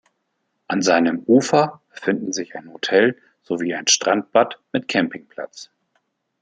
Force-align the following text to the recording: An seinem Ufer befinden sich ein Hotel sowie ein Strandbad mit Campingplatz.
An 0.67 0.81
seinem 0.81 1.21
Ufer 1.27 1.79
befinden 1.93 2.33
sich 2.33 2.55
ein 2.55 2.73
Hotel 2.73 3.21
sowie 3.43 3.75
ein 3.75 3.85
Strandbad 3.85 4.59
mit 4.71 4.87
Campingplatz. 4.87 5.69